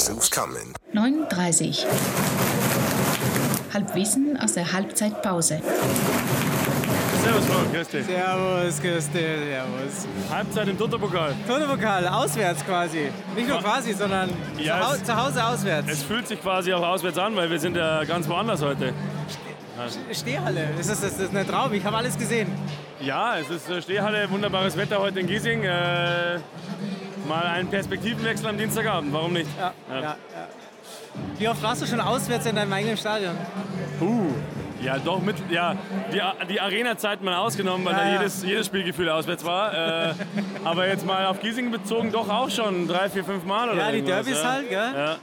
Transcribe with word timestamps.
Guess 0.00 0.08
who's 0.08 0.30
coming? 0.30 0.72
9.30 0.94 1.84
Halbwissen 3.74 4.38
aus 4.40 4.54
der 4.54 4.72
Halbzeitpause. 4.72 5.60
Servus, 7.22 7.44
Flo, 7.44 7.56
grüß 7.70 7.88
dich. 7.88 8.06
Servus, 8.06 8.80
grüß 8.80 9.10
dich, 9.10 9.20
servus. 9.20 10.06
Halbzeit 10.30 10.68
im 10.68 10.78
Toto-Pokal. 10.78 11.34
Turnierpokal, 11.46 12.08
auswärts 12.08 12.64
quasi. 12.64 13.10
Nicht 13.36 13.46
nur 13.46 13.58
quasi, 13.58 13.92
sondern 13.92 14.30
Ja, 14.56 14.80
zu, 14.80 14.88
Hau 14.88 14.92
es- 14.94 15.04
zu 15.04 15.22
Hause 15.22 15.44
auswärts. 15.44 15.92
Es 15.92 16.02
fühlt 16.02 16.26
sich 16.26 16.40
quasi 16.40 16.72
auch 16.72 16.82
auswärts 16.82 17.18
an, 17.18 17.36
weil 17.36 17.50
wir 17.50 17.58
sind 17.60 17.76
ja 17.76 18.02
ganz 18.04 18.26
woanders 18.26 18.62
heute. 18.62 18.94
Stehhalle, 20.12 20.68
das 20.78 20.88
ist, 20.88 21.02
das 21.04 21.18
ist 21.18 21.36
ein 21.36 21.46
Traum, 21.46 21.74
ich 21.74 21.84
habe 21.84 21.98
alles 21.98 22.16
gesehen. 22.16 22.50
Ja, 23.02 23.36
es 23.38 23.50
ist 23.50 23.68
äh, 23.68 23.80
Stehhalle, 23.82 24.30
wunderbares 24.30 24.76
Wetter 24.78 24.98
heute 24.98 25.20
in 25.20 25.26
Giesing. 25.26 25.62
Äh, 25.64 26.38
mal 27.30 27.46
einen 27.46 27.68
Perspektivenwechsel 27.68 28.48
am 28.48 28.58
Dienstagabend, 28.58 29.12
warum 29.12 29.32
nicht? 29.32 29.48
Ja, 29.56 29.72
ja. 29.88 30.00
Ja, 30.02 30.16
Wie 31.38 31.48
oft 31.48 31.62
warst 31.62 31.82
du 31.82 31.86
schon 31.86 32.00
auswärts 32.00 32.44
in 32.46 32.56
deinem 32.56 32.72
eigenen 32.72 32.96
Stadion? 32.96 33.36
Uh, 34.00 34.32
ja, 34.82 34.98
doch, 34.98 35.20
mit, 35.20 35.36
ja, 35.48 35.76
die, 36.12 36.20
die 36.48 36.60
Arena-Zeit 36.60 37.22
mal 37.22 37.36
ausgenommen, 37.36 37.84
weil 37.86 37.94
da 37.94 38.12
jedes, 38.12 38.42
jedes 38.42 38.66
Spielgefühl 38.66 39.08
auswärts 39.10 39.44
war. 39.44 40.08
Äh, 40.08 40.14
aber 40.64 40.88
jetzt 40.88 41.06
mal 41.06 41.26
auf 41.26 41.40
Giesing 41.40 41.70
bezogen, 41.70 42.10
doch 42.10 42.28
auch 42.28 42.50
schon 42.50 42.88
drei, 42.88 43.08
vier, 43.08 43.24
fünf 43.24 43.44
Mal 43.44 43.70
oder 43.70 43.78
Ja, 43.78 43.92
die 43.92 44.02
Derbys 44.02 44.44
halt, 44.44 44.68
gell? 44.68 44.92
Ja. 44.96 45.16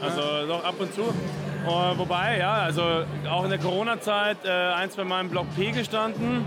Also 0.00 0.46
doch 0.46 0.64
ab 0.64 0.74
und 0.78 0.94
zu. 0.94 1.02
Äh, 1.02 1.98
wobei, 1.98 2.38
ja, 2.38 2.52
also 2.52 2.82
auch 3.28 3.42
in 3.42 3.50
der 3.50 3.58
Corona-Zeit 3.58 4.38
äh, 4.44 4.50
ein, 4.50 4.90
zwei 4.90 5.02
Mal 5.02 5.22
im 5.22 5.30
Block 5.30 5.46
P 5.56 5.72
gestanden. 5.72 6.46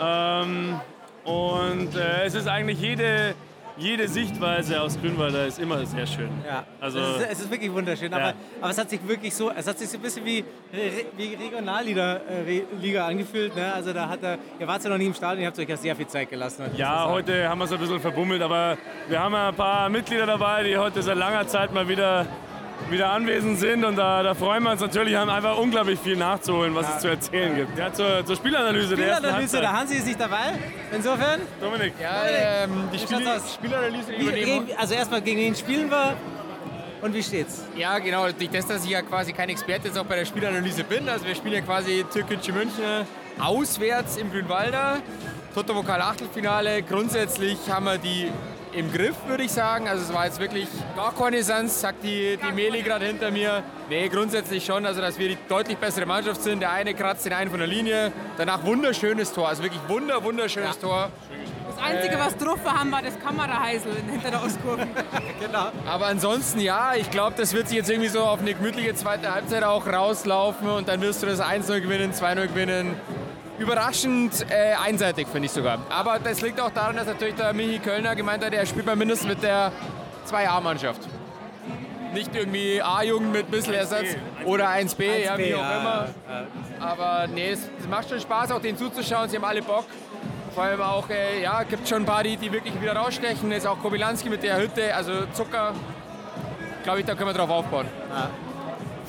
Ähm, 0.00 0.80
und 1.24 1.94
äh, 1.96 2.24
es 2.24 2.34
ist 2.34 2.48
eigentlich 2.48 2.80
jede, 2.80 3.34
jede 3.80 4.06
Sichtweise 4.08 4.80
aus 4.80 5.00
Grünwalder 5.00 5.46
ist 5.46 5.58
immer 5.58 5.84
sehr 5.86 6.06
schön. 6.06 6.28
Ja, 6.46 6.64
Also, 6.80 6.98
es, 7.00 7.16
ist, 7.22 7.28
es 7.32 7.40
ist 7.40 7.50
wirklich 7.50 7.72
wunderschön. 7.72 8.12
Ja. 8.12 8.18
Aber, 8.18 8.34
aber 8.60 8.70
es 8.70 8.78
hat 8.78 8.90
sich 8.90 9.00
wirklich 9.08 9.34
so, 9.34 9.50
es 9.50 9.66
hat 9.66 9.78
sich 9.78 9.88
so 9.88 9.96
ein 9.98 10.02
bisschen 10.02 10.24
wie, 10.24 10.40
Re- 10.72 11.06
wie 11.16 11.34
Regionalliga 11.34 12.16
äh, 12.46 12.62
Liga 12.80 13.06
angefühlt. 13.06 13.56
Ne? 13.56 13.72
Also 13.72 13.92
da 13.92 14.08
hat 14.08 14.22
er, 14.22 14.38
ihr 14.58 14.68
wart 14.68 14.84
ja 14.84 14.90
noch 14.90 14.98
nie 14.98 15.06
im 15.06 15.14
Stadion, 15.14 15.40
ihr 15.42 15.46
habt 15.48 15.58
euch 15.58 15.68
ja 15.68 15.76
sehr 15.76 15.96
viel 15.96 16.06
Zeit 16.06 16.28
gelassen. 16.30 16.64
ja, 16.76 17.08
heute 17.08 17.48
haben 17.48 17.58
wir 17.58 17.64
es 17.64 17.72
ein 17.72 17.78
bisschen 17.80 18.00
verbummelt, 18.00 18.42
aber 18.42 18.76
wir 19.08 19.18
haben 19.18 19.32
ja 19.32 19.48
ein 19.48 19.54
paar 19.54 19.88
Mitglieder 19.88 20.26
dabei, 20.26 20.62
die 20.62 20.76
heute 20.76 21.02
seit 21.02 21.16
langer 21.16 21.46
Zeit 21.48 21.72
mal 21.72 21.88
wieder, 21.88 22.26
wieder 22.88 23.10
anwesend 23.10 23.58
sind. 23.58 23.84
Und 23.84 23.96
da, 23.96 24.22
da 24.22 24.34
freuen 24.34 24.62
wir 24.62 24.72
uns 24.72 24.80
natürlich, 24.80 25.14
haben 25.14 25.30
einfach 25.30 25.58
unglaublich 25.58 25.98
viel 26.00 26.16
nachzuholen, 26.16 26.74
was 26.74 26.94
es 26.94 27.02
zu 27.02 27.08
erzählen 27.08 27.54
gibt. 27.54 27.78
Ja, 27.78 27.92
zur, 27.92 28.24
zur 28.24 28.36
Spielanalyse 28.36 28.96
der 28.96 29.08
ersten 29.08 29.24
Spielanalyse, 29.24 29.60
der 29.60 29.72
Hansi 29.72 29.94
ist 29.96 30.06
nicht 30.06 30.20
dabei. 30.20 30.52
Insofern, 30.92 31.40
Dominik. 31.60 31.94
Ja, 32.00 32.22
ähm, 32.64 32.88
die 32.92 32.98
Spiel? 32.98 33.26
Spielanalyse 33.54 34.12
übernehmen. 34.12 34.68
also 34.76 34.94
erstmal 34.94 35.20
gegen 35.20 35.40
wen 35.40 35.54
spielen 35.54 35.90
wir 35.90 36.16
und 37.02 37.14
wie 37.14 37.22
steht's? 37.22 37.64
Ja, 37.76 37.98
genau. 37.98 38.30
Durch 38.30 38.50
das, 38.50 38.66
dass 38.66 38.84
ich 38.84 38.90
ja 38.90 39.02
quasi 39.02 39.32
kein 39.32 39.48
Experte 39.48 39.88
jetzt 39.88 39.98
auch 39.98 40.04
bei 40.04 40.16
der 40.16 40.24
Spielanalyse 40.24 40.84
bin. 40.84 41.08
Also 41.08 41.26
wir 41.26 41.34
spielen 41.34 41.54
ja 41.54 41.60
quasi 41.62 42.04
Türkische 42.12 42.52
München 42.52 43.06
auswärts 43.38 44.16
im 44.16 44.30
Grünwalder. 44.30 44.98
Toto 45.54 45.74
Vokal 45.74 46.00
Achtelfinale. 46.00 46.82
Grundsätzlich 46.82 47.58
haben 47.68 47.86
wir 47.86 47.98
die 47.98 48.30
im 48.72 48.92
Griff, 48.92 49.16
würde 49.26 49.44
ich 49.44 49.52
sagen. 49.52 49.88
Also 49.88 50.04
es 50.04 50.12
war 50.12 50.26
jetzt 50.26 50.40
wirklich 50.40 50.68
gar 50.96 51.14
keine 51.14 51.42
Sans, 51.42 51.80
sagt 51.80 52.02
die, 52.04 52.36
die 52.36 52.52
Meli 52.52 52.82
gerade 52.82 53.06
hinter 53.06 53.30
mir. 53.30 53.62
Nee, 53.88 54.08
grundsätzlich 54.08 54.64
schon, 54.64 54.86
also 54.86 55.00
dass 55.00 55.18
wir 55.18 55.28
die 55.28 55.38
deutlich 55.48 55.78
bessere 55.78 56.06
Mannschaft 56.06 56.42
sind. 56.42 56.60
Der 56.60 56.72
eine 56.72 56.94
kratzt 56.94 57.26
den 57.26 57.32
einen 57.32 57.50
von 57.50 57.58
der 57.58 57.68
Linie. 57.68 58.12
Danach 58.36 58.64
wunderschönes 58.64 59.32
Tor, 59.32 59.48
also 59.48 59.62
wirklich 59.62 59.80
wunder, 59.88 60.22
wunderschönes 60.22 60.78
Tor. 60.78 61.10
Das 61.68 61.84
Einzige, 61.84 62.18
was 62.18 62.36
drauf 62.36 62.58
war, 62.64 62.80
haben, 62.80 62.92
war 62.92 63.02
das 63.02 63.18
Kameraheisel 63.18 63.92
hinter 64.10 64.30
der 64.30 64.42
Ostkurve. 64.42 64.86
Genau. 65.40 65.72
Aber 65.86 66.06
ansonsten 66.06 66.60
ja, 66.60 66.92
ich 66.94 67.10
glaube, 67.10 67.34
das 67.38 67.54
wird 67.54 67.68
sich 67.68 67.78
jetzt 67.78 67.88
irgendwie 67.88 68.10
so 68.10 68.20
auf 68.20 68.40
eine 68.40 68.52
gemütliche 68.52 68.94
zweite 68.94 69.32
Halbzeit 69.32 69.64
auch 69.64 69.86
rauslaufen 69.86 70.68
und 70.68 70.86
dann 70.86 71.00
wirst 71.00 71.22
du 71.22 71.26
das 71.26 71.40
1-0 71.40 71.80
gewinnen, 71.80 72.12
2-0 72.12 72.48
gewinnen. 72.48 72.96
Überraschend 73.60 74.46
äh, 74.48 74.72
einseitig, 74.72 75.28
finde 75.28 75.44
ich 75.44 75.52
sogar. 75.52 75.80
Aber 75.90 76.18
das 76.18 76.40
liegt 76.40 76.58
auch 76.58 76.70
daran, 76.70 76.96
dass 76.96 77.06
natürlich 77.06 77.34
der 77.34 77.52
Michi 77.52 77.78
Kölner 77.78 78.16
gemeint 78.16 78.42
hat, 78.42 78.54
er 78.54 78.64
spielt 78.64 78.86
mal 78.86 78.96
mindestens 78.96 79.28
mit 79.28 79.42
der 79.42 79.70
2A-Mannschaft. 80.26 81.02
Nicht 82.14 82.34
irgendwie 82.34 82.80
A-Jugend 82.80 83.32
mit 83.32 83.46
ein 83.48 83.50
bisschen 83.50 83.74
Ersatz 83.74 84.16
oder 84.46 84.70
1B, 84.70 85.24
ja, 85.24 85.36
wie 85.36 85.54
auch 85.54 85.60
ja, 85.60 85.78
immer. 85.78 86.08
Aber 86.80 87.26
nee, 87.26 87.50
es, 87.50 87.68
es 87.78 87.86
macht 87.86 88.08
schon 88.08 88.18
Spaß, 88.18 88.50
auch 88.50 88.62
denen 88.62 88.78
zuzuschauen. 88.78 89.28
Sie 89.28 89.36
haben 89.36 89.44
alle 89.44 89.60
Bock. 89.60 89.84
Vor 90.54 90.64
allem 90.64 90.80
auch, 90.80 91.08
äh, 91.10 91.42
ja, 91.42 91.62
gibt 91.62 91.86
schon 91.86 92.02
ein 92.02 92.06
paar, 92.06 92.22
die, 92.22 92.38
die 92.38 92.50
wirklich 92.50 92.80
wieder 92.80 92.96
rausstechen. 92.96 93.52
Ist 93.52 93.66
auch 93.66 93.78
Kobilanski 93.78 94.30
mit 94.30 94.42
der 94.42 94.56
Hütte, 94.56 94.94
also 94.94 95.26
Zucker. 95.34 95.74
Glaube 96.82 97.00
ich, 97.00 97.06
da 97.06 97.14
können 97.14 97.28
wir 97.28 97.34
drauf 97.34 97.50
aufbauen. 97.50 97.86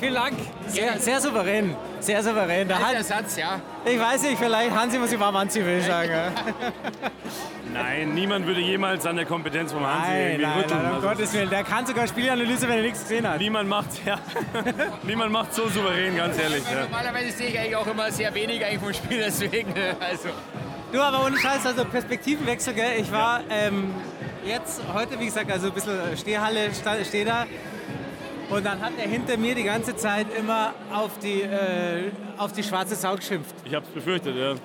Vielen 0.01 0.15
Dank. 0.15 0.33
Sehr, 0.67 0.97
sehr 0.97 1.21
souverän. 1.21 1.75
Sehr 1.99 2.23
souverän. 2.23 2.67
Der 2.67 2.77
Alter 2.77 2.97
Hans, 2.97 3.07
Satz, 3.07 3.37
ja. 3.37 3.59
ich 3.85 3.99
weiß 3.99 4.23
nicht, 4.23 4.39
vielleicht 4.39 4.71
Hansi 4.75 4.97
muss 4.97 5.11
ich 5.11 5.19
warm 5.19 5.35
anziehen, 5.35 5.63
will 5.63 5.77
ich 5.77 5.85
sagen. 5.85 6.09
ja. 6.11 6.31
Nein, 7.71 8.15
niemand 8.15 8.47
würde 8.47 8.61
jemals 8.61 9.05
an 9.05 9.15
der 9.15 9.25
Kompetenz 9.25 9.71
vom 9.71 9.85
Hansi 9.85 10.09
Nein, 10.09 10.21
irgendwie 10.23 10.41
nein, 10.45 10.57
rütteln. 10.59 10.81
nein, 10.81 10.89
um 10.89 10.95
Also, 10.95 11.07
Gottes 11.07 11.33
Willen. 11.33 11.49
Der 11.51 11.63
kann 11.63 11.85
sogar 11.85 12.07
Spielanalyse, 12.07 12.67
wenn 12.67 12.77
er 12.77 12.81
nichts 12.81 13.01
gesehen 13.01 13.29
hat. 13.29 13.37
niemand 13.39 13.69
macht, 13.69 13.89
ja, 14.03 14.17
niemand 15.03 15.31
macht 15.31 15.53
so 15.53 15.69
souverän, 15.69 16.17
ganz 16.17 16.35
ehrlich. 16.39 16.63
Ja. 16.73 16.81
Normalerweise 16.81 17.31
sehe 17.31 17.49
ich 17.49 17.59
eigentlich 17.59 17.75
auch 17.75 17.85
immer 17.87 18.11
sehr 18.11 18.33
wenig 18.33 18.65
eigentlich 18.65 18.79
vom 18.79 18.93
Spiel, 18.93 19.19
deswegen. 19.19 19.71
Also. 19.99 20.29
Du, 20.91 20.99
aber 20.99 21.23
ohne 21.25 21.37
Scheiß, 21.37 21.63
also 21.67 21.85
Perspektivenwechsel, 21.85 22.73
gell? 22.73 22.99
Ich 22.99 23.11
war 23.11 23.41
ähm, 23.51 23.93
jetzt, 24.43 24.81
heute, 24.93 25.19
wie 25.19 25.25
gesagt, 25.25 25.49
also 25.51 25.67
ein 25.67 25.73
bisschen 25.73 26.17
Stehhalle, 26.17 26.69
stehe 27.05 27.23
da. 27.23 27.45
Und 28.51 28.65
dann 28.65 28.81
hat 28.81 28.91
er 29.01 29.07
hinter 29.07 29.37
mir 29.37 29.55
die 29.55 29.63
ganze 29.63 29.95
Zeit 29.95 30.27
immer 30.37 30.73
auf 30.93 31.11
die, 31.23 31.41
äh, 31.41 32.11
auf 32.37 32.51
die 32.51 32.63
schwarze 32.63 32.95
Sau 32.95 33.15
geschimpft. 33.15 33.55
Ich 33.65 33.73
habe 33.73 33.85
es 33.87 33.91
befürchtet, 33.93 34.35
ja. 34.35 34.55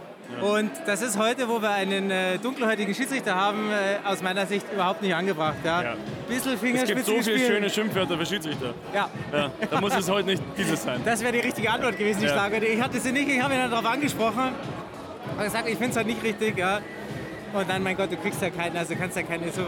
Und 0.42 0.72
das 0.86 1.02
ist 1.02 1.16
heute, 1.16 1.48
wo 1.48 1.62
wir 1.62 1.70
einen 1.70 2.10
äh, 2.10 2.36
dunkelhäutigen 2.38 2.92
Schiedsrichter 2.92 3.36
haben, 3.36 3.70
äh, 3.70 4.04
aus 4.04 4.22
meiner 4.22 4.44
Sicht 4.44 4.66
überhaupt 4.72 5.00
nicht 5.02 5.14
angebracht. 5.14 5.54
Ja. 5.64 5.82
Ja. 5.82 5.94
Bisschen 6.28 6.54
Es 6.75 6.84
gibt 6.84 7.04
so 7.06 7.22
viele 7.22 7.38
schöne 7.38 7.70
Schimpfwörter 7.70 8.19
für 8.19 8.26
Schiedsrichter. 8.26 8.75
Ja, 8.92 9.08
Ja, 9.32 9.50
da 9.70 9.80
muss 9.80 9.94
es 9.96 10.10
heute 10.10 10.26
nicht 10.30 10.42
dieses 10.58 10.82
sein. 10.82 11.00
das 11.04 11.22
wäre 11.22 11.32
die 11.32 11.38
richtige 11.38 11.70
Antwort 11.70 11.96
gewesen, 11.96 12.20
die 12.20 12.26
Ja. 12.26 12.32
Schlage. 12.32 12.56
Ich 12.66 12.80
hatte 12.82 12.98
sie 12.98 13.12
nicht, 13.12 13.28
ich 13.28 13.41
habe 13.41 13.54
ihn 13.54 13.60
dann 13.60 13.70
darauf 13.70 13.86
angesprochen. 13.86 14.50
Und 15.38 15.44
gesagt, 15.44 15.69
ich 15.69 15.76
finde 15.76 15.91
es 15.91 15.96
halt 15.96 16.08
nicht 16.08 16.22
richtig. 16.25 16.58
Ja. 16.58 16.80
Und 17.52 17.70
dann, 17.70 17.84
mein 17.84 17.96
Gott, 17.96 18.10
du 18.10 18.16
kriegst 18.16 18.42
ja 18.42 18.50
keinen, 18.50 18.76
also 18.76 18.96
kannst 18.96 19.16
ja 19.16 19.22
keine 19.22 19.50
so 19.52 19.62
äh, 19.62 19.64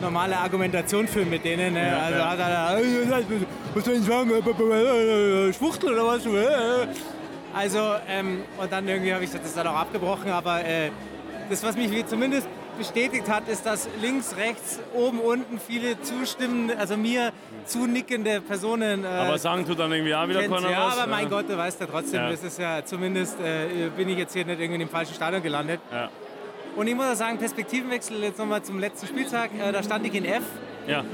normale 0.00 0.36
Argumentation 0.36 1.06
führen 1.08 1.30
mit 1.30 1.44
denen. 1.44 1.74
Ne? 1.74 1.86
Ja, 1.88 1.98
also 1.98 2.18
ja. 2.18 2.30
hat 2.30 2.38
er 2.38 2.78
"Äh, 2.78 3.24
was 3.74 3.84
soll 3.84 3.94
ich 3.94 4.02
sagen, 4.04 4.30
Äh, 4.30 5.52
Schwuchtel 5.52 5.92
oder 5.92 6.06
was? 6.06 6.24
Äh. 6.26 6.86
Also, 7.54 7.78
ähm, 8.08 8.42
und 8.58 8.70
dann 8.72 8.86
irgendwie 8.86 9.12
habe 9.12 9.24
ich 9.24 9.30
das 9.30 9.54
dann 9.54 9.66
auch 9.66 9.76
abgebrochen, 9.76 10.30
aber 10.30 10.60
äh, 10.64 10.90
das, 11.50 11.62
was 11.64 11.76
mich 11.76 12.06
zumindest 12.06 12.46
bestätigt 12.76 13.28
hat, 13.28 13.48
ist, 13.48 13.66
dass 13.66 13.88
links, 14.00 14.36
rechts, 14.36 14.78
oben, 14.94 15.18
unten 15.18 15.58
viele 15.58 16.00
zustimmen, 16.02 16.70
also 16.78 16.96
mir 16.96 17.32
zunickende 17.64 18.40
Personen. 18.40 19.04
Äh, 19.04 19.08
Aber 19.08 19.38
sagen 19.38 19.66
tut 19.66 19.78
dann 19.80 19.90
irgendwie 19.90 20.14
auch 20.14 20.28
wieder 20.28 20.42
keiner 20.46 20.70
ja, 20.70 20.86
was. 20.86 20.98
aber 20.98 21.10
mein 21.10 21.28
Gott, 21.28 21.46
du 21.48 21.56
weißt 21.56 21.80
ja 21.80 21.86
trotzdem, 21.86 22.20
Ja. 22.20 22.30
das 22.30 22.44
ist 22.44 22.58
ja 22.58 22.84
zumindest, 22.84 23.36
äh, 23.40 23.88
bin 23.96 24.08
ich 24.10 24.18
jetzt 24.18 24.32
hier 24.32 24.44
nicht 24.44 24.60
irgendwie 24.60 24.82
im 24.82 24.88
falschen 24.88 25.14
Stadion 25.14 25.42
gelandet. 25.42 25.80
Ja. 25.90 26.08
Und 26.76 26.86
ich 26.86 26.94
muss 26.94 27.06
auch 27.06 27.14
sagen, 27.14 27.38
Perspektivenwechsel 27.38 28.22
jetzt 28.22 28.38
nochmal 28.38 28.62
zum 28.62 28.78
letzten 28.78 29.06
Spieltag, 29.06 29.50
äh, 29.58 29.72
da 29.72 29.82
stand 29.82 30.06
ich 30.06 30.14
in 30.14 30.24
F, 30.24 30.44
ja, 30.86 31.04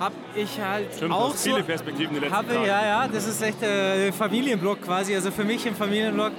hab 0.00 0.12
ich 0.34 0.60
halt 0.60 0.94
stimmt. 0.94 1.12
auch 1.12 1.30
auch 1.30 1.34
so, 1.34 1.50
viele 1.50 1.62
Perspektiven 1.64 2.14
die 2.14 2.20
letzten 2.20 2.36
habe, 2.36 2.54
Tage. 2.54 2.66
ja, 2.66 2.86
ja, 2.86 3.08
das 3.08 3.26
ist 3.26 3.42
echt 3.42 3.62
äh, 3.62 4.12
Familienblock 4.12 4.82
quasi, 4.82 5.14
also 5.14 5.30
für 5.30 5.44
mich 5.44 5.66
im 5.66 5.74
Familienblock 5.74 6.32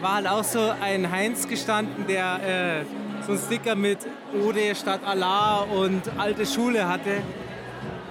war 0.00 0.14
halt 0.16 0.26
auch 0.26 0.44
so 0.44 0.60
ein 0.80 1.10
Heinz 1.10 1.48
gestanden, 1.48 2.06
der 2.06 2.82
äh, 2.82 3.24
so 3.24 3.32
einen 3.32 3.40
Sticker 3.40 3.74
mit 3.74 3.98
Ode 4.42 4.74
statt 4.74 5.00
Allah 5.04 5.62
und 5.62 6.02
alte 6.18 6.46
Schule 6.46 6.88
hatte. 6.88 7.22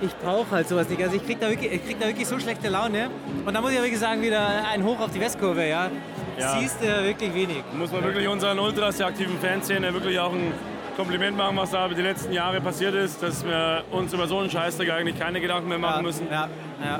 Ich 0.02 0.16
brauche 0.18 0.52
halt 0.52 0.68
sowas 0.68 0.90
nicht. 0.90 1.02
Also 1.02 1.16
ich 1.16 1.26
krieg, 1.26 1.40
da 1.40 1.50
wirklich, 1.50 1.72
ich 1.72 1.86
krieg 1.86 2.00
da 2.00 2.08
wirklich 2.08 2.28
so 2.28 2.38
schlechte 2.40 2.70
Laune. 2.70 3.10
Und 3.46 3.54
da 3.54 3.62
muss 3.62 3.72
ich 3.72 3.78
ja 3.78 3.84
wirklich 3.84 4.00
sagen, 4.00 4.22
wieder 4.22 4.68
ein 4.72 4.84
Hoch 4.84 5.00
auf 5.00 5.12
die 5.12 5.20
Westkurve. 5.20 5.68
Ja. 5.68 5.90
Ja. 6.38 6.60
Siehst 6.60 6.82
du 6.82 7.04
wirklich 7.04 7.34
wenig. 7.34 7.64
Muss 7.78 7.92
man 7.92 8.04
wirklich 8.04 8.28
unseren 8.28 8.60
Ultras, 8.60 8.98
der 8.98 9.08
aktiven 9.08 9.40
Fanszene, 9.40 9.94
wirklich 9.94 10.20
auch 10.20 10.34
ein 10.34 10.52
Kompliment 10.98 11.38
machen, 11.38 11.56
was 11.58 11.72
da 11.72 11.88
die 11.88 12.02
letzten 12.02 12.34
Jahre 12.34 12.60
passiert 12.62 12.94
ist, 12.96 13.22
dass 13.24 13.46
wir 13.46 13.84
uns 13.92 14.14
über 14.14 14.28
so 14.28 14.40
einen 14.40 14.50
Scheißdreck 14.50 14.92
eigentlich 14.92 15.18
keine 15.18 15.40
Gedanken 15.40 15.70
mehr 15.70 15.78
machen 15.78 15.98
ja, 15.98 16.02
müssen. 16.02 16.28
Ja, 16.30 16.50
ja. 16.84 17.00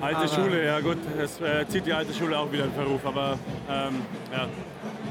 Alte 0.00 0.16
aber- 0.18 0.28
Schule, 0.28 0.64
ja 0.64 0.80
gut, 0.80 0.98
es 1.18 1.40
äh, 1.40 1.66
zieht 1.68 1.86
die 1.86 1.92
alte 1.92 2.12
Schule 2.12 2.38
auch 2.38 2.50
wieder 2.52 2.64
in 2.64 2.72
Verruf, 2.72 3.00
aber 3.04 3.38
ähm, 3.70 4.02
ja. 4.32 4.46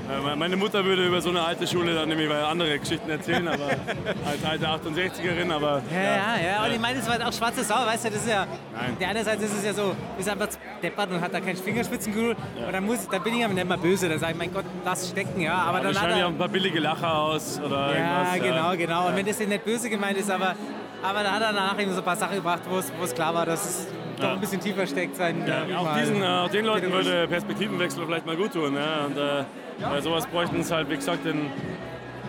Äh, 0.10 0.36
Meine 0.36 0.56
Mutter 0.58 0.84
würde 0.84 1.06
über 1.08 1.22
so 1.22 1.30
eine 1.30 1.42
alte 1.42 1.66
Schule 1.66 1.96
dann 1.96 2.10
nämlich 2.10 2.30
andere 2.30 2.78
Geschichten 2.78 3.10
erzählen, 3.10 3.48
aber 3.48 3.68
als 4.26 4.44
alte 4.46 4.68
68erin, 4.68 5.52
aber 5.52 5.82
Ja, 5.92 6.02
ja, 6.02 6.46
ja. 6.46 6.66
Und 6.66 6.72
ich 6.74 6.80
meine, 6.80 7.00
es 7.00 7.06
war 7.06 7.14
halt 7.14 7.24
auch 7.24 7.32
schwarze 7.34 7.64
Sau, 7.64 7.76
weißt 7.86 8.06
du, 8.06 8.10
das 8.10 8.18
ist 8.20 8.30
ja. 8.30 8.46
Nein. 8.76 8.98
Der 9.00 9.10
einerseits 9.10 9.44
ist 9.44 9.58
es 9.58 9.66
ja 9.66 9.74
so, 9.74 9.96
ist 10.18 10.28
einfach 10.30 10.48
deppert 10.82 11.12
und 11.12 11.22
hat 11.22 11.34
da 11.34 11.40
kein 11.40 11.56
Fingerspitzengefühl. 11.56 12.36
Und 12.66 12.74
dann, 12.74 12.86
muss, 12.86 13.08
dann 13.08 13.24
bin 13.24 13.36
ich 13.36 13.46
aber 13.46 13.54
nicht 13.54 13.68
mal 13.68 13.78
böse, 13.78 14.10
dann 14.10 14.20
sage 14.20 14.34
ich, 14.34 14.38
mein 14.38 14.54
Gott, 14.54 14.66
lass 14.84 15.10
stecken, 15.10 15.40
ja. 15.40 15.54
Aber, 15.56 15.80
dann 15.80 15.88
hat 15.88 15.96
wahrscheinlich 15.96 16.24
auch 16.24 16.28
er. 16.28 16.34
ein 16.34 16.38
paar 16.38 16.50
billige 16.50 16.80
Lacher 16.80 17.18
aus 17.18 17.60
oder 17.66 17.96
Ja, 17.98 18.36
irgendwas. 18.36 18.50
genau, 18.50 18.76
genau. 18.78 19.08
Und 19.08 19.16
wenn 19.16 19.26
das 19.26 19.40
nicht 19.40 19.66
böse 19.66 19.90
gemeint 19.90 20.18
ist, 20.18 20.30
aber 20.30 20.56
Aber 21.02 21.22
da 21.24 21.32
hat 21.34 21.42
er 21.42 21.54
danach 21.54 21.78
eben 21.80 21.92
so 21.92 22.00
ein 22.00 22.06
paar 22.06 22.16
Sachen 22.16 22.36
gebracht, 22.36 22.62
wo 22.70 22.78
es, 22.78 22.92
wo 22.98 23.04
es 23.04 23.14
klar 23.14 23.34
war, 23.34 23.46
dass 23.46 23.64
es 23.66 23.88
doch 24.20 24.30
ein 24.34 24.40
bisschen 24.40 24.60
tiefer 24.62 24.86
steckt. 24.88 25.16
Sein, 25.16 25.44
Ja, 25.48 25.66
äh, 25.68 25.74
auch, 25.76 25.96
diesen, 25.98 26.22
äh, 26.22 26.26
auch 26.26 26.50
den 26.50 26.66
Leuten 26.66 26.92
würde 26.92 27.28
Perspektivenwechsel 27.28 28.06
vielleicht 28.06 28.26
mal 28.26 28.36
gut 28.36 28.54
tun. 28.54 28.76
Ja? 28.76 29.06
Und 29.06 29.18
äh, 29.18 29.44
bei 29.82 30.02
sowas 30.02 30.26
bräuchten 30.28 30.60
es 30.62 30.72
halt, 30.72 30.90
wie 30.90 30.96
gesagt, 30.96 31.26
in, 31.26 31.48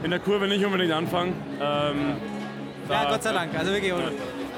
in 0.03 0.11
der 0.11 0.21
Kurve 0.21 0.47
nicht 0.49 0.65
unbedingt 0.65 0.93
anfangen. 0.93 1.35
Ähm, 1.61 2.17
Ja, 2.89 3.09
Gott 3.09 3.23
sei 3.23 3.33
Dank. 3.33 3.51
Also 3.59 3.73
wirklich 3.73 3.93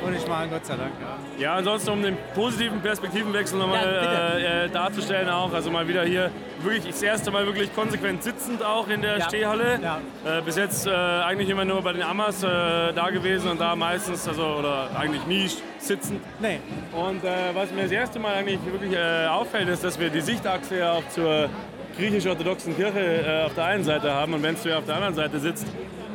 ohne, 0.02 0.06
ohne 0.16 0.20
Schmarrn, 0.20 0.50
Gott 0.50 0.66
sei 0.66 0.76
Dank. 0.76 0.93
Ja. 1.00 1.43
Ja, 1.44 1.54
ansonsten 1.56 1.90
um 1.90 2.02
den 2.02 2.16
positiven 2.34 2.81
Perspektivenwechsel 2.81 3.58
nochmal 3.58 3.84
Ja, 3.84 4.37
äh, 4.37 4.64
äh, 4.64 4.69
darzustellen 4.70 5.28
auch. 5.28 5.52
Also 5.52 5.70
mal 5.70 5.87
wieder 5.87 6.04
hier 6.04 6.31
wirklich 6.62 6.87
das 6.93 7.02
erste 7.02 7.31
Mal 7.31 7.44
wirklich 7.46 7.75
konsequent 7.75 8.22
sitzend 8.22 8.64
auch 8.64 8.88
in 8.88 9.02
der 9.02 9.19
Ja. 9.19 9.25
Stehhalle. 9.28 9.78
Ja. 9.82 9.98
Äh, 10.38 10.43
bis 10.43 10.56
jetzt 10.56 10.87
äh, 10.87 10.90
eigentlich 10.90 11.48
immer 11.48 11.64
nur 11.64 11.82
bei 11.82 11.93
den 11.93 12.02
Amas 12.02 12.43
äh, 12.43 12.46
da 12.94 13.10
gewesen 13.10 13.50
und 13.50 13.60
da 13.60 13.76
meistens, 13.76 14.26
also 14.26 14.43
oder 14.58 14.88
eigentlich 14.98 15.26
nie 15.26 15.48
sitzend. 15.78 16.20
Nee, 16.40 16.60
Und 16.93 17.22
äh, 17.25 17.28
was 17.54 17.70
mir 17.72 17.82
das 17.82 17.93
erste 17.93 18.19
Mal 18.19 18.34
eigentlich 18.34 18.58
wirklich 18.64 18.93
äh, 18.93 19.26
auffällt, 19.26 19.69
ist, 19.69 19.84
dass 19.84 19.98
wir 20.00 20.08
die 20.10 20.20
Sichtachse 20.22 20.78
ja 20.78 20.93
auch 20.93 21.08
zur 21.10 21.48
griechisch-orthodoxen 21.96 22.76
Kirche 22.76 23.00
äh, 23.00 23.44
auf 23.44 23.54
der 23.54 23.64
einen 23.64 23.84
Seite 23.84 24.12
haben 24.12 24.34
und 24.34 24.43
wenn 24.43 24.56
du 24.62 24.69
ja 24.69 24.78
auf 24.78 24.84
der 24.84 24.96
anderen 24.96 25.14
Seite 25.14 25.38
sitzt, 25.38 25.66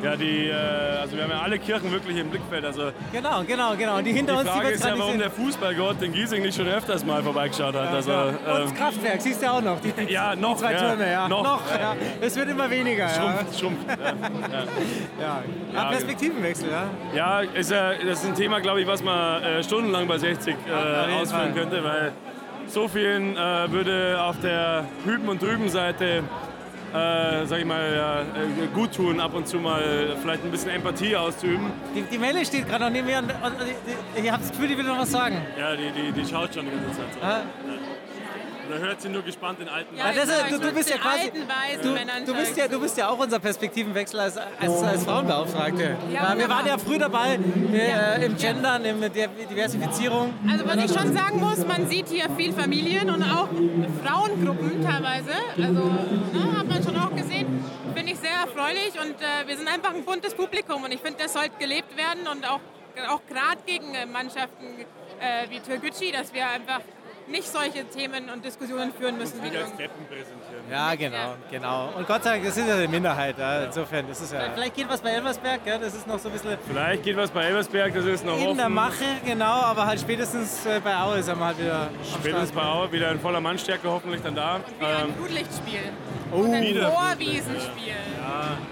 ja 0.04 0.16
die, 0.16 0.48
äh, 0.48 0.54
also 1.02 1.16
wir 1.16 1.24
haben 1.24 1.32
ja 1.32 1.42
alle 1.42 1.60
Kirchen 1.60 1.92
wirklich 1.92 2.18
im 2.18 2.30
Blickfeld. 2.30 2.66
Also 2.66 2.92
genau, 3.12 3.44
genau, 3.44 3.76
genau. 3.76 3.98
Und 3.98 4.06
die 4.06 4.14
hinter 4.14 4.34
die 4.34 4.40
uns, 4.40 4.50
die 4.50 4.56
Frage 4.56 4.68
wir 4.70 4.76
ist 4.76 4.86
ja, 4.86 4.98
warum 4.98 5.18
der 5.18 5.32
Fußballgott 5.32 6.02
in 6.02 6.14
Giesing 6.14 6.42
nicht 6.42 6.56
schon 6.56 6.68
öfters 6.68 7.06
mal 7.06 7.24
vorbeigeschaut 7.24 7.76
hat. 7.76 7.94
Also, 7.94 8.12
ja. 8.12 8.24
Und 8.26 8.36
ähm, 8.36 8.42
das 8.46 8.74
Kraftwerk, 8.76 9.22
siehst 9.22 9.42
du 9.42 9.46
ja 9.46 9.52
auch 9.52 9.62
noch. 9.62 9.80
Die, 9.82 9.92
die 9.92 10.12
Ja, 10.14 10.36
noch, 10.36 10.58
zwei 10.58 10.74
ja, 10.74 10.80
Türme, 10.80 11.12
ja. 11.12 11.28
noch, 11.28 11.62
ja. 11.70 11.96
Es 12.20 12.36
wird 12.36 12.50
immer 12.50 12.70
weniger. 12.70 13.06
Ja. 13.06 13.10
schrumpft, 13.10 13.60
schrumpft. 13.60 13.88
Ja. 13.88 14.64
Ja. 15.20 15.44
Ja, 15.74 15.84
Perspektivenwechsel, 15.86 16.70
ja. 16.70 16.90
Ja, 17.16 17.42
ist 17.42 17.72
ja, 17.72 17.94
das 17.94 18.24
ist 18.24 18.30
ein 18.30 18.36
Thema, 18.36 18.60
glaube 18.60 18.82
ich, 18.82 18.88
was 18.88 19.04
man 19.04 19.42
äh, 19.44 19.64
stundenlang 19.64 20.08
bei 20.08 20.18
60 20.18 20.56
auf 20.56 21.10
äh, 21.10 21.14
ausführen 21.14 21.56
könnte, 21.56 21.84
weil 21.84 22.12
so 22.68 22.88
vielen 22.88 23.36
äh, 23.36 23.72
würde 23.72 24.22
auf 24.22 24.40
der 24.42 24.86
hüben 25.06 25.28
und 25.30 25.42
drüben 25.42 25.70
Seite, 25.70 26.24
äh, 26.94 27.46
sag 27.46 27.60
ich 27.60 27.66
mal, 27.66 28.26
äh, 28.36 28.68
gut 28.74 28.94
tun, 28.94 29.20
ab 29.20 29.34
und 29.34 29.48
zu 29.48 29.58
mal 29.58 30.16
vielleicht 30.22 30.44
ein 30.44 30.52
bisschen 30.52 30.72
Empathie 30.72 31.16
auszuüben. 31.16 31.72
Die, 31.96 32.02
die 32.02 32.18
Melle 32.18 32.46
steht 32.46 32.68
gerade 32.68 32.86
noch 32.86 32.92
neben 32.92 33.08
mir 33.08 33.20
und, 33.20 33.32
und, 33.32 33.62
und 33.62 34.24
ich 34.24 34.32
habe 34.32 34.42
das 34.42 34.52
Gefühl, 34.52 34.68
die 34.68 34.78
will 34.78 34.86
noch 34.86 35.00
was 35.00 35.12
sagen. 35.12 35.38
Ja, 35.58 35.76
die, 35.76 35.92
die, 35.92 36.12
die 36.12 36.30
schaut 36.30 36.54
schon 36.54 36.66
die 36.66 36.72
ganze 36.72 36.98
Zeit 36.98 37.14
so. 37.14 37.91
Da 38.72 38.78
hört 38.78 39.02
sie 39.02 39.10
nur 39.10 39.22
gespannt 39.22 39.60
den 39.60 39.68
alten 39.68 39.98
Ja, 39.98 40.12
ist, 40.12 40.22
genau, 40.22 40.58
du, 40.58 40.68
du 40.70 40.74
bist 40.74 40.90
ja 40.90 40.98
quasi. 40.98 41.30
Du, 41.84 41.94
du, 42.26 42.34
bist 42.34 42.56
ja, 42.56 42.70
du 42.70 42.80
bist 42.80 42.98
ja 42.98 43.10
auch 43.10 43.20
unser 43.20 43.38
Perspektivenwechsel 43.38 44.18
als, 44.18 44.38
als, 44.38 44.84
als 44.84 45.04
Frauenbeauftragte. 45.04 45.98
Ja, 46.10 46.22
wir 46.22 46.30
wunderbar. 46.30 46.58
waren 46.58 46.68
ja 46.68 46.78
früh 46.78 46.98
dabei 46.98 47.38
äh, 47.74 48.26
im 48.26 48.38
Gendern, 48.38 48.86
in 48.86 49.02
der 49.02 49.10
Diversifizierung. 49.10 50.34
Also 50.50 50.66
was 50.66 50.78
ich 50.78 50.98
schon 50.98 51.14
sagen 51.14 51.42
muss, 51.42 51.66
man 51.68 51.90
sieht 51.90 52.08
hier 52.08 52.30
viel 52.38 52.54
Familien 52.54 53.10
und 53.10 53.24
auch 53.24 53.50
Frauengruppen 54.06 54.82
teilweise. 54.82 55.34
Also 55.58 55.90
ne, 55.90 56.58
hat 56.58 56.68
man 56.70 56.82
schon 56.82 56.98
auch 56.98 57.14
gesehen. 57.14 57.66
Finde 57.94 58.14
ich 58.14 58.20
sehr 58.20 58.32
erfreulich 58.32 58.94
und 59.02 59.16
äh, 59.22 59.48
wir 59.48 59.58
sind 59.58 59.68
einfach 59.68 59.94
ein 59.94 60.06
buntes 60.06 60.34
Publikum 60.34 60.82
und 60.86 60.94
ich 60.94 61.02
finde, 61.02 61.22
das 61.22 61.34
sollte 61.34 61.58
gelebt 61.60 61.98
werden 61.98 62.26
und 62.32 62.50
auch, 62.50 62.62
auch 63.10 63.22
gerade 63.28 63.62
gegen 63.66 63.94
äh, 63.96 64.06
Mannschaften 64.06 64.66
äh, 65.20 65.50
wie 65.50 65.60
Türkgücü, 65.60 66.14
dass 66.14 66.34
wir 66.34 66.48
einfach 66.48 66.80
nicht 67.28 67.48
solche 67.48 67.86
Themen 67.86 68.30
und 68.30 68.44
Diskussionen 68.44 68.94
führen 68.94 69.18
müssen 69.18 69.42
wie 69.42 69.50
Wieder 69.52 69.62
als. 69.62 69.76
Deppen 69.78 70.06
präsentieren. 70.08 70.64
Ja, 70.70 70.96
genau, 70.96 71.36
genau. 71.50 71.90
Und 71.98 72.08
Gott 72.08 72.24
sei 72.24 72.32
Dank, 72.32 72.46
das 72.46 72.58
ist 72.58 72.68
ja 72.68 72.76
eine 72.76 72.88
Minderheit. 72.88 73.38
Ja. 73.38 73.64
Insofern, 73.64 74.08
das 74.08 74.22
ist 74.22 74.34
ja. 74.34 74.42
Vielleicht 74.54 74.76
geht 74.76 74.90
was 74.90 75.02
bei 75.02 75.12
Elversberg, 75.12 75.62
ja, 75.66 75.78
das 75.78 75.94
ist 75.94 76.08
noch 76.08 76.20
so 76.20 76.30
ein 76.30 76.34
bisschen 76.34 76.58
Vielleicht 76.68 77.04
geht 77.04 77.18
was 77.18 77.32
bei 77.32 77.44
Elversberg, 77.44 77.94
das 77.94 78.06
ist 78.06 78.26
noch 78.26 78.38
in 78.38 78.56
der 78.58 78.66
offen. 78.66 78.74
Mache, 78.74 79.06
genau, 79.26 79.46
aber 79.46 79.86
halt 79.86 80.00
spätestens 80.00 80.66
äh, 80.66 80.80
bei 80.84 80.96
Aue 80.98 81.18
ist 81.20 81.28
er 81.28 81.36
mal 81.36 81.58
wieder 81.58 81.90
Spätestens 82.20 82.52
bei 82.52 82.64
Aue 82.64 82.92
wieder 82.92 83.12
in 83.12 83.20
voller 83.20 83.42
Mannstärke 83.42 83.90
hoffentlich 83.90 84.22
dann 84.22 84.36
da. 84.36 84.60
Wie 84.80 84.86
ein 84.86 85.10
Ähm, 85.10 85.16
Flutlichtspiel. 85.16 85.80
Oh, 86.34 86.44
ein 86.44 86.62
wieder 86.64 86.92
Vorwiesenspiel. 86.92 87.96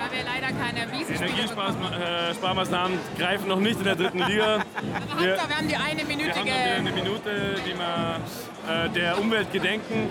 Da 0.09 0.15
wir 0.15 0.23
leider 0.23 0.47
keine 0.57 0.91
Wiesenspiele. 0.91 1.31
Energiesparmaßnahmen 1.31 2.99
greifen 3.17 3.47
noch 3.47 3.59
nicht 3.59 3.77
in 3.77 3.83
der 3.83 3.95
dritten 3.95 4.19
Liga. 4.19 4.59
Wir, 5.19 5.35
wir 5.35 5.57
haben 5.57 5.67
die 5.67 5.75
eine 5.75 6.07
wir 6.07 6.15
haben 6.15 6.17
noch 6.17 6.17
minütige 6.17 6.53
eine 6.53 6.91
Minute, 6.91 7.55
die 7.65 7.73
wir 7.77 8.85
äh, 8.85 8.89
der 8.89 9.19
Umwelt 9.19 9.51
gedenken. 9.51 10.07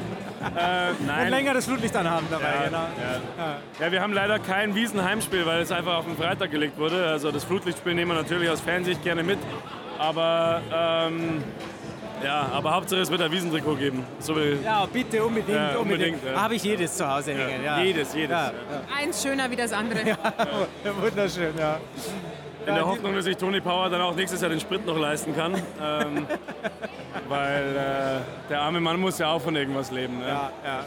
Äh, 0.55 0.91
Und 0.91 1.07
nein. 1.07 1.31
länger 1.31 1.55
das 1.55 1.65
Flutlicht 1.65 1.97
anhaben 1.97 2.27
dabei, 2.31 2.45
Ja, 2.45 2.65
genau. 2.67 2.87
ja. 3.39 3.57
ja, 3.87 3.93
wir 3.93 4.01
haben 4.03 4.13
leider 4.13 4.39
kein 4.39 4.75
Wiesenheimspiel, 4.75 5.47
weil 5.47 5.63
es 5.63 5.73
einfach 5.73 5.97
auf 5.97 6.05
den 6.05 6.17
Freitag 6.17 6.51
gelegt 6.51 6.77
wurde. 6.79 7.07
Also 7.07 7.33
das 7.33 7.45
Flutlichtspiel 7.45 7.95
nehmen 7.95 8.11
wir 8.11 8.17
natürlich 8.23 8.51
aus 8.51 8.61
Fansicht 8.61 9.03
gerne 9.03 9.23
mit. 9.23 9.39
Aber, 9.99 10.61
ähm, 10.73 11.43
ja, 12.25 12.49
aber 12.53 12.75
Hauptsache 12.75 13.01
es 13.01 13.11
wird 13.11 13.21
ein 13.23 13.31
Wiesentrikot 13.33 13.77
geben. 13.77 14.05
So 14.19 14.35
will, 14.37 14.59
Ja, 14.65 14.87
bitte, 14.87 15.25
unbedingt, 15.25 15.57
Ja, 15.57 15.77
unbedingt. 15.79 16.17
unbedingt, 16.17 16.25
ja. 16.37 16.43
Habe 16.43 16.55
ich 16.57 16.63
jedes 16.65 16.97
zu 16.97 17.09
Hause 17.09 17.33
hängen, 17.35 17.65
ja. 17.65 17.81
Jedes, 17.81 18.15
jedes. 18.15 18.31
Ja, 18.31 18.53
eins 18.97 19.23
schöner 19.23 19.51
wie 19.51 19.57
das 19.57 19.73
andere. 19.73 20.01
ja. 20.09 20.17
Wunderschön, 21.03 21.53
ja. 21.59 21.79
In 22.67 22.75
der 22.75 22.87
Hoffnung, 22.87 23.15
dass 23.15 23.25
sich 23.25 23.37
Tony 23.37 23.61
Power 23.61 23.89
dann 23.89 24.01
auch 24.03 24.15
nächstes 24.15 24.41
Jahr 24.43 24.51
den 24.51 24.61
Sprit 24.61 24.85
noch 24.85 24.99
leisten 24.99 25.35
kann. 25.35 25.55
ähm, 25.55 26.27
weil 27.29 27.63
äh, 27.77 28.49
der 28.51 28.61
arme 28.61 28.81
Mann 28.81 29.01
muss 29.01 29.19
ja 29.19 29.31
auch 29.33 29.41
von 29.41 29.57
irgendwas 29.57 29.91
leben. 29.91 30.19
Ne? 30.19 30.29
Ja, 30.29 30.51
ja. 30.65 30.85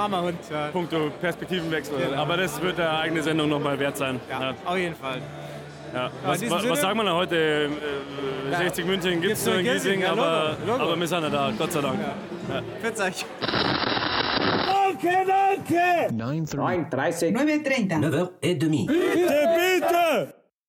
Armer 0.00 0.22
Hund, 0.22 0.38
ja. 0.50 0.68
Punkto 0.68 1.10
Perspektivenwechsel. 1.20 1.96
Genau. 1.98 2.22
Aber 2.22 2.36
das 2.36 2.60
wird 2.60 2.78
eine 2.78 2.90
eigene 2.98 3.22
Sendung 3.22 3.48
noch 3.48 3.60
mal 3.60 3.78
wert 3.78 3.96
sein. 3.96 4.20
Ja, 4.30 4.40
Ja. 4.40 4.54
auf 4.66 4.76
jeden 4.76 4.94
Fall. 4.94 5.20
Ja. 5.94 6.10
Was, 6.24 6.50
was, 6.50 6.68
was 6.68 6.80
sagen 6.80 6.98
wir 6.98 7.04
denn 7.04 7.12
heute? 7.14 7.36
Äh, 7.36 8.56
60 8.56 8.86
München 8.86 9.12
gibt 9.12 9.22
Gibt's 9.24 9.40
es 9.40 9.46
nur 9.46 9.54
in 9.54 9.66
in 9.66 9.72
Giesing, 9.72 10.00
Giesing, 10.00 10.02
ja, 10.02 10.12
aber, 10.12 10.56
Logo, 10.60 10.72
Logo. 10.72 10.82
aber 10.84 11.00
wir 11.00 11.06
sind 11.06 11.22
ja 11.22 11.30
da, 11.30 11.52
Gott 11.56 11.72
sei 11.72 11.80
Dank. 11.80 11.98
Für 12.80 13.02
euch. 13.04 13.24
9h30. 16.12 17.32
9h30. 17.32 18.00
9h30. 18.00 18.86